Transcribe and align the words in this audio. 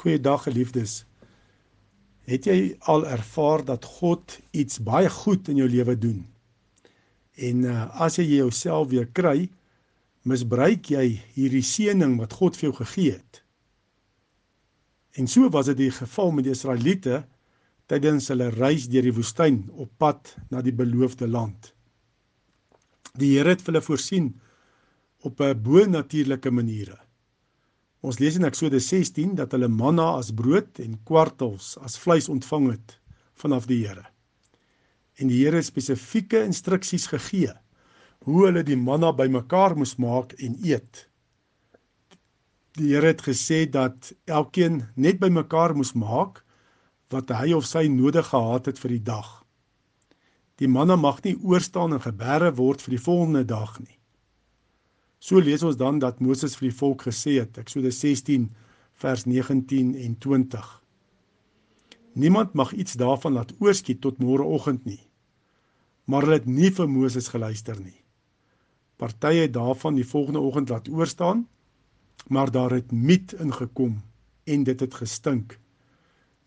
Goeiedag 0.00 0.46
geliefdes. 0.46 1.02
Het 2.24 2.46
jy 2.48 2.58
al 2.88 3.02
ervaar 3.04 3.60
dat 3.68 3.84
God 3.84 4.38
iets 4.56 4.78
baie 4.80 5.10
goed 5.12 5.50
in 5.52 5.58
jou 5.60 5.66
lewe 5.68 5.96
doen? 5.98 6.22
En 7.36 7.66
uh, 7.68 7.82
as 8.00 8.16
jy 8.16 8.24
jouself 8.38 8.88
weer 8.94 9.10
kry, 9.12 9.50
misbruik 10.24 10.88
jy 10.94 11.04
hierdie 11.34 11.64
seëning 11.64 12.14
wat 12.20 12.32
God 12.38 12.56
vir 12.56 12.70
jou 12.70 12.78
gegee 12.78 13.18
het. 13.18 13.42
En 15.20 15.28
so 15.28 15.52
was 15.52 15.68
dit 15.68 15.82
die 15.82 15.90
geval 15.92 16.32
met 16.32 16.48
die 16.48 16.56
Israeliete 16.56 17.20
tydens 17.92 18.30
hulle 18.32 18.48
reis 18.56 18.88
deur 18.88 19.04
die 19.04 19.16
woestyn 19.20 19.66
op 19.76 19.92
pad 20.00 20.32
na 20.48 20.64
die 20.64 20.76
beloofde 20.76 21.28
land. 21.28 21.74
Die 23.20 23.34
Here 23.34 23.52
het 23.52 23.68
hulle 23.68 23.84
voorsien 23.84 24.32
op 25.28 25.40
'n 25.44 25.60
bo-natuurlike 25.60 26.50
maniere. 26.50 26.96
Ons 28.00 28.16
lees 28.16 28.38
in 28.38 28.48
Eksodus 28.48 28.86
16 28.88 29.34
dat 29.36 29.52
hulle 29.52 29.68
manna 29.68 30.06
as 30.16 30.30
brood 30.32 30.78
en 30.80 30.96
kwartels 31.08 31.74
as 31.84 31.98
vleis 32.00 32.30
ontvang 32.32 32.70
het 32.72 32.94
vanaf 33.42 33.66
die 33.68 33.82
Here. 33.84 34.06
En 35.20 35.28
die 35.28 35.42
Here 35.42 35.60
het 35.60 35.68
spesifieke 35.68 36.40
instruksies 36.48 37.10
gegee 37.12 37.52
hoe 38.24 38.46
hulle 38.46 38.64
die 38.64 38.76
manna 38.76 39.12
bymekaar 39.16 39.76
moes 39.76 39.98
maak 40.00 40.32
en 40.40 40.56
eet. 40.64 41.04
Die 42.80 42.94
Here 42.94 43.12
het 43.12 43.24
gesê 43.26 43.66
dat 43.68 44.12
elkeen 44.24 44.86
net 44.96 45.20
bymekaar 45.20 45.76
moes 45.76 45.92
maak 45.92 46.40
wat 47.12 47.32
hy 47.36 47.52
of 47.52 47.68
sy 47.68 47.84
nodig 47.92 48.32
gehad 48.32 48.70
het 48.70 48.80
vir 48.80 48.96
die 48.96 49.04
dag. 49.12 49.28
Die 50.56 50.68
manna 50.68 50.96
mag 50.96 51.20
nie 51.24 51.36
oorstaan 51.36 51.92
en 51.96 52.04
geberre 52.04 52.52
word 52.56 52.80
vir 52.84 52.96
die 52.96 53.04
volgende 53.04 53.44
dag 53.44 53.76
nie. 53.80 53.99
So 55.20 55.38
lees 55.38 55.62
ons 55.62 55.76
dan 55.76 55.98
dat 56.00 56.20
Moses 56.24 56.56
vir 56.56 56.70
die 56.70 56.76
volk 56.76 57.04
gesê 57.04 57.36
het, 57.42 57.58
Eksodus 57.60 58.00
16 58.00 58.48
vers 59.02 59.26
19 59.28 59.92
en 60.00 60.16
20. 60.18 60.68
Niemand 62.12 62.56
mag 62.56 62.72
iets 62.72 62.96
daarvan 62.96 63.36
laat 63.36 63.52
oorskiet 63.60 64.00
tot 64.00 64.18
môreoggend 64.18 64.84
nie. 64.88 65.00
Maar 66.08 66.24
hulle 66.24 66.40
het 66.40 66.48
nie 66.48 66.72
vir 66.72 66.88
Moses 66.88 67.28
geluister 67.28 67.76
nie. 67.78 67.98
Partye 69.00 69.44
het 69.44 69.52
daarvan 69.52 70.00
die 70.00 70.08
volgende 70.08 70.40
oggend 70.40 70.72
laat 70.72 70.88
oorstaan, 70.88 71.46
maar 72.28 72.50
daar 72.50 72.72
het 72.72 72.92
miet 72.92 73.32
ingekom 73.32 74.00
en 74.44 74.64
dit 74.64 74.80
het 74.80 74.94
gestink. 74.94 75.58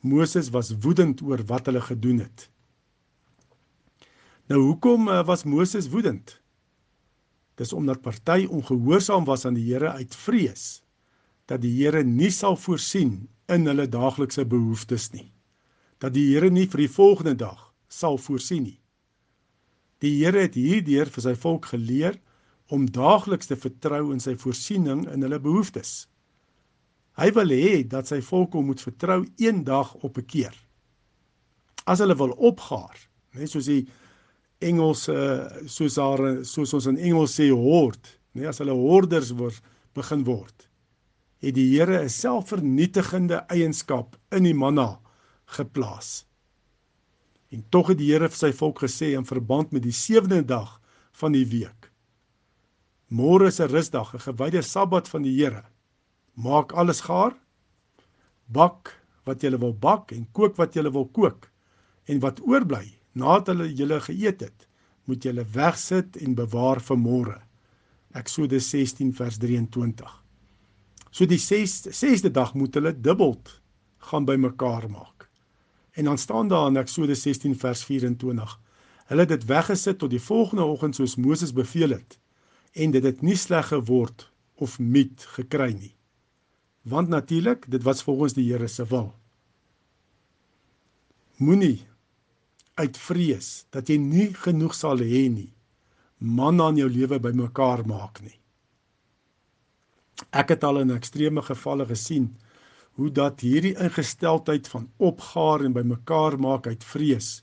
Moses 0.02 0.50
was 0.50 0.74
woedend 0.82 1.22
oor 1.22 1.46
wat 1.48 1.70
hulle 1.70 1.82
gedoen 1.82 2.26
het. 2.26 2.50
Nou 4.50 4.62
hoekom 4.62 5.08
eh, 5.08 5.26
was 5.26 5.44
Moses 5.44 5.90
woedend? 5.90 6.43
Dis 7.56 7.74
omdat 7.74 8.02
party 8.02 8.48
ongehoorsaam 8.50 9.26
was 9.26 9.46
aan 9.46 9.58
die 9.58 9.68
Here 9.70 9.92
uit 9.92 10.16
vrees 10.16 10.82
dat 11.46 11.62
die 11.62 11.74
Here 11.76 12.04
nie 12.04 12.32
sal 12.32 12.56
voorsien 12.56 13.28
in 13.52 13.68
hulle 13.68 13.88
daaglikse 13.92 14.46
behoeftes 14.48 15.10
nie. 15.12 15.30
Dat 16.00 16.16
die 16.16 16.30
Here 16.32 16.50
nie 16.50 16.68
vir 16.72 16.86
die 16.86 16.92
volgende 16.92 17.36
dag 17.36 17.74
sal 17.92 18.18
voorsien 18.18 18.64
nie. 18.64 18.80
Die 20.04 20.16
Here 20.24 20.48
het 20.48 20.56
hierdeur 20.56 21.12
vir 21.12 21.26
sy 21.28 21.36
volk 21.36 21.70
geleer 21.74 22.18
om 22.74 22.88
daagliks 22.90 23.52
te 23.52 23.60
vertrou 23.60 24.12
in 24.16 24.24
sy 24.24 24.34
voorsiening 24.40 25.06
in 25.12 25.24
hulle 25.26 25.40
behoeftes. 25.44 26.08
Hy 27.20 27.30
wil 27.36 27.54
hê 27.54 27.84
dat 27.86 28.10
sy 28.10 28.22
volk 28.26 28.56
hom 28.58 28.72
moet 28.72 28.82
vertrou 28.82 29.20
een 29.38 29.64
dag 29.64 29.94
op 30.02 30.18
'n 30.18 30.26
keer. 30.26 30.56
As 31.86 32.00
hulle 32.00 32.16
wil 32.16 32.32
opgaar, 32.32 32.98
net 33.34 33.52
soos 33.52 33.68
hy 33.68 33.86
Engels 34.64 35.08
uh, 35.12 35.46
soos 35.68 35.98
haar 36.02 36.44
soos 36.48 36.74
ons 36.74 36.88
in 36.92 36.98
Engels 36.98 37.36
sê 37.40 37.50
hord, 37.52 38.02
nee 38.34 38.48
as 38.50 38.62
hulle 38.64 38.76
horders 38.78 39.32
word 39.38 39.60
begin 39.98 40.24
word. 40.28 40.68
Het 41.44 41.56
die 41.56 41.70
Here 41.76 42.04
'n 42.04 42.10
selfvernietigende 42.10 43.44
eienskap 43.52 44.16
in 44.32 44.48
die 44.48 44.56
manna 44.56 45.00
geplaas. 45.58 46.26
En 47.52 47.64
tog 47.70 47.92
het 47.92 48.00
die 48.00 48.12
Here 48.12 48.30
vir 48.30 48.38
sy 48.38 48.52
volk 48.52 48.82
gesê 48.82 49.14
in 49.18 49.28
verband 49.28 49.72
met 49.72 49.84
die 49.84 49.94
sewende 49.94 50.42
dag 50.42 50.80
van 51.20 51.36
die 51.36 51.46
week. 51.46 51.92
Môre 53.14 53.48
is 53.48 53.60
'n 53.60 53.70
rusdag, 53.70 54.16
'n 54.16 54.26
gewyde 54.26 54.62
Sabbat 54.62 55.08
van 55.08 55.22
die 55.22 55.36
Here. 55.38 55.64
Maak 56.34 56.74
alles 56.74 57.02
gaar. 57.02 57.36
Bak 58.48 58.90
wat 59.26 59.44
jy 59.44 59.58
wil 59.58 59.74
bak 59.74 60.12
en 60.12 60.26
kook 60.34 60.58
wat 60.58 60.74
jy 60.76 60.90
wil 60.90 61.06
kook. 61.06 61.52
En 62.08 62.20
wat 62.20 62.42
oorbly, 62.42 63.00
nadat 63.14 63.54
hulle 63.54 63.70
julle 63.74 64.00
geëet 64.02 64.42
het, 64.48 64.68
moet 65.06 65.24
julle 65.24 65.46
wegsit 65.54 66.18
en 66.22 66.36
bewaar 66.36 66.82
vir 66.82 67.00
môre. 67.00 67.40
Eksodus 68.18 68.70
16 68.70 69.14
vers 69.18 69.38
23. 69.42 70.10
So 71.14 71.26
die 71.30 71.42
6ste 71.42 71.94
6de 71.94 72.32
dag 72.34 72.54
moet 72.58 72.74
hulle 72.78 72.94
dubbeld 72.94 73.60
gaan 74.10 74.26
bymekaar 74.26 74.90
maak. 74.90 75.28
En 75.94 76.10
dan 76.10 76.18
staan 76.18 76.48
daar 76.48 76.68
in 76.68 76.78
Eksodus 76.78 77.22
16 77.22 77.58
vers 77.60 77.84
24. 77.86 78.60
Hulle 79.06 79.26
het 79.26 79.30
dit 79.30 79.46
weggesit 79.46 79.98
tot 79.98 80.10
die 80.10 80.22
volgende 80.22 80.64
oggend 80.64 80.96
soos 80.96 81.16
Moses 81.16 81.54
beveel 81.54 81.90
het 81.98 82.20
en 82.74 82.92
dit 82.92 83.04
het 83.04 83.22
nie 83.22 83.38
sleg 83.38 83.68
geword 83.70 84.32
of 84.58 84.80
miet 84.80 85.26
gekry 85.36 85.74
nie. 85.78 85.94
Want 86.82 87.08
natuurlik, 87.08 87.70
dit 87.72 87.84
was 87.84 88.04
volgens 88.04 88.34
die 88.34 88.52
Here 88.52 88.68
se 88.68 88.86
wil. 88.86 89.14
Moenie 91.38 91.86
uit 92.76 92.98
vrees 92.98 93.66
dat 93.74 93.90
jy 93.90 94.00
nie 94.02 94.30
genoeg 94.46 94.74
sal 94.76 95.02
hê 95.06 95.28
nie, 95.30 95.52
man 96.18 96.62
aan 96.64 96.80
jou 96.80 96.90
lewe 96.90 97.20
bymekaar 97.22 97.84
maak 97.86 98.22
nie. 98.24 98.40
Ek 100.34 100.54
het 100.54 100.64
al 100.64 100.82
in 100.82 100.94
ekstreme 100.96 101.44
gevalle 101.46 101.86
gesien 101.90 102.32
hoe 102.98 103.10
dat 103.10 103.42
hierdie 103.42 103.74
ingesteldheid 103.82 104.70
van 104.70 104.88
opgaar 104.98 105.66
en 105.66 105.74
bymekaar 105.74 106.38
maak 106.42 106.70
uit 106.70 106.84
vrees 106.86 107.42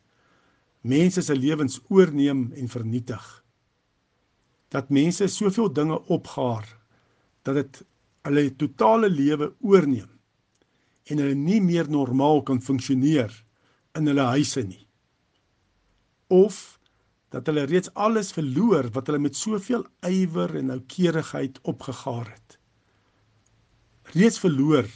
mense 0.80 1.22
se 1.22 1.34
lewens 1.36 1.80
oorneem 1.92 2.52
en 2.56 2.68
vernietig. 2.72 3.24
Dat 4.72 4.88
mense 4.88 5.26
soveel 5.28 5.68
dinge 5.72 5.98
opgaar 6.08 6.64
dat 7.44 7.58
dit 7.58 7.82
hulle 8.24 8.46
totale 8.56 9.10
lewe 9.10 9.52
oorneem 9.60 10.08
en 11.10 11.18
hulle 11.20 11.36
nie 11.36 11.60
meer 11.60 11.90
normaal 11.90 12.42
kan 12.42 12.62
funksioneer 12.62 13.34
in 13.98 14.08
hulle 14.08 14.30
huise 14.36 14.62
nie 14.64 14.86
of 16.30 16.78
dat 17.30 17.46
hulle 17.46 17.66
reeds 17.70 17.92
alles 17.94 18.32
verloor 18.34 18.88
wat 18.94 19.06
hulle 19.10 19.22
met 19.22 19.38
soveel 19.38 19.84
ywer 20.06 20.56
en 20.58 20.72
noukeurigheid 20.72 21.60
opgegaar 21.70 22.26
het. 22.30 22.58
Reeds 24.14 24.40
verloor 24.42 24.88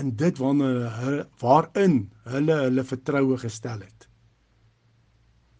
in 0.00 0.14
dit 0.16 0.40
waarna 0.40 0.70
hulle 1.02 1.26
waarin 1.42 1.98
hulle 2.32 2.56
hulle 2.62 2.84
vertroue 2.88 3.36
gestel 3.42 3.84
het. 3.84 4.08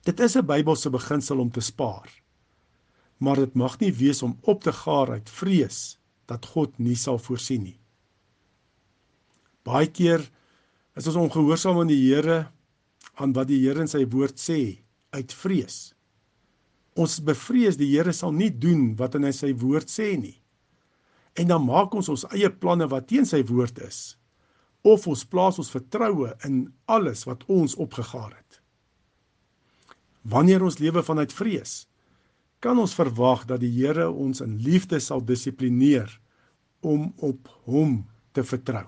Dit 0.05 0.21
is 0.21 0.37
'n 0.37 0.47
Bybelse 0.47 0.91
beginsel 0.91 1.39
om 1.41 1.51
te 1.51 1.61
spaar. 1.61 2.09
Maar 3.19 3.37
dit 3.37 3.55
mag 3.55 3.79
nie 3.81 3.93
wees 3.93 4.23
om 4.23 4.39
op 4.43 4.62
te 4.62 4.73
gaar 4.73 5.11
uit 5.11 5.31
vrees 5.31 5.99
dat 6.27 6.47
God 6.47 6.79
nie 6.79 6.97
sal 6.97 7.19
voorsien 7.19 7.62
nie. 7.62 7.81
Baie 9.62 9.87
keer 9.87 10.31
is 10.97 11.06
ons 11.06 11.17
ongehoorsaam 11.17 11.79
aan 11.81 11.93
die 11.93 12.12
Here 12.12 12.51
aan 13.15 13.33
wat 13.33 13.49
die 13.49 13.61
Here 13.61 13.81
in 13.81 13.89
sy 13.89 14.05
woord 14.06 14.41
sê 14.41 14.85
uit 15.14 15.32
vrees. 15.32 15.94
Ons 16.94 17.19
bevrees 17.26 17.78
die 17.78 17.91
Here 17.94 18.12
sal 18.14 18.34
nie 18.34 18.50
doen 18.50 18.92
wat 18.98 19.16
in 19.19 19.26
sy 19.32 19.52
woord 19.58 19.91
sê 19.91 20.14
nie. 20.19 20.36
En 21.34 21.50
dan 21.50 21.64
maak 21.66 21.94
ons 21.94 22.10
ons 22.12 22.26
eie 22.30 22.50
planne 22.50 22.86
wat 22.91 23.08
teen 23.10 23.26
sy 23.26 23.42
woord 23.47 23.80
is 23.82 24.16
of 24.84 25.06
ons 25.08 25.25
plaas 25.25 25.56
ons 25.58 25.72
vertroue 25.72 26.28
in 26.44 26.66
alles 26.92 27.25
wat 27.25 27.47
ons 27.48 27.75
opgegaar 27.80 28.34
het. 28.34 28.60
Wanneer 30.28 30.64
ons 30.64 30.76
lewe 30.80 31.02
vanuit 31.04 31.32
vrees, 31.32 31.86
kan 32.60 32.78
ons 32.81 32.96
verwag 32.96 33.46
dat 33.48 33.62
die 33.64 33.72
Here 33.72 34.10
ons 34.10 34.42
in 34.44 34.58
liefde 34.64 35.00
sal 35.00 35.25
dissiplineer 35.25 36.12
om 36.84 37.10
op 37.25 37.48
hom 37.64 38.02
te 38.36 38.44
vertrou. 38.44 38.86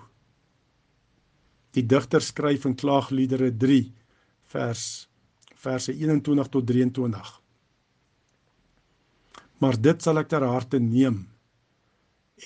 Die 1.77 1.85
digter 1.85 2.25
skryf 2.25 2.65
in 2.69 2.77
Klaagliedere 2.77 3.51
3 3.53 3.83
vers 4.53 4.85
verse 5.67 5.93
21 5.93 6.51
tot 6.53 6.67
23. 6.67 7.33
Maar 9.63 9.79
dit 9.81 10.05
sal 10.05 10.21
ek 10.21 10.31
ter 10.31 10.45
harte 10.47 10.81
neem 10.83 11.25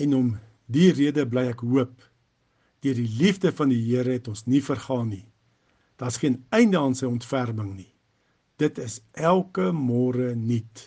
en 0.00 0.14
om 0.14 0.28
die 0.70 0.90
rede 0.94 1.26
bly 1.26 1.48
ek 1.50 1.64
hoop 1.66 1.96
deur 2.80 2.96
die 2.96 3.10
liefde 3.18 3.50
van 3.52 3.72
die 3.72 3.80
Here 3.82 4.14
het 4.16 4.28
ons 4.30 4.46
nie 4.48 4.62
vergaan 4.64 5.10
nie. 5.12 5.26
Daar's 6.00 6.20
geen 6.22 6.38
einde 6.54 6.78
aan 6.80 6.94
sy 6.96 7.08
ontferming 7.10 7.74
nie. 7.76 7.90
Dit 8.60 8.78
is 8.80 9.00
elke 9.12 9.68
môre 9.76 10.32
nuut. 10.36 10.84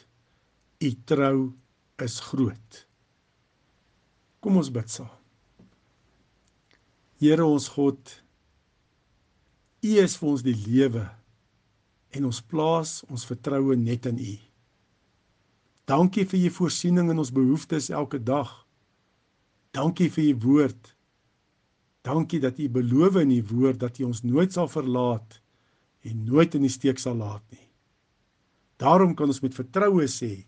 U 0.81 0.89
trou 1.05 1.37
is 2.01 2.17
groot. 2.31 2.79
Kom 4.41 4.57
ons 4.57 4.71
bid 4.73 4.89
saam. 4.89 5.11
Here 7.21 7.45
ons 7.45 7.69
God, 7.75 8.01
U 9.83 9.91
is 9.99 10.15
vir 10.19 10.29
ons 10.31 10.43
die 10.43 10.55
lewe 10.55 11.03
en 12.13 12.29
ons 12.29 12.41
plaas 12.49 13.01
ons 13.09 13.25
vertroue 13.29 13.75
net 13.79 14.07
in 14.09 14.19
U. 14.21 14.33
Dankie 15.89 16.25
vir 16.29 16.47
U 16.47 16.51
voorsiening 16.59 17.09
in 17.11 17.19
ons 17.19 17.33
behoeftes 17.33 17.89
elke 17.91 18.21
dag. 18.21 18.51
Dankie 19.75 20.09
vir 20.13 20.29
U 20.31 20.35
woord. 20.45 20.93
Dankie 22.05 22.39
dat 22.43 22.59
U 22.59 22.69
beloof 22.69 23.19
in 23.23 23.33
U 23.35 23.41
woord 23.51 23.81
dat 23.83 23.99
U 23.99 24.09
ons 24.11 24.23
nooit 24.23 24.53
sal 24.53 24.69
verlaat 24.71 25.39
en 26.03 26.23
nooit 26.27 26.55
in 26.55 26.67
die 26.67 26.71
steek 26.71 26.99
sal 26.99 27.17
laat 27.19 27.43
nie. 27.51 27.67
Daarom 28.81 29.15
kan 29.15 29.31
ons 29.31 29.43
met 29.43 29.55
vertroue 29.55 30.07
sê, 30.11 30.43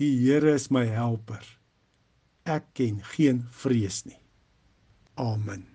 die 0.00 0.12
Here 0.24 0.54
is 0.56 0.70
my 0.74 0.86
helper. 0.90 1.42
Ek 2.48 2.72
ken 2.74 3.02
geen 3.14 3.44
vrees 3.62 4.02
nie. 4.08 4.18
Amen. 5.20 5.69